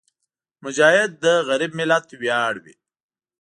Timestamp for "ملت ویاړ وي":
1.79-2.75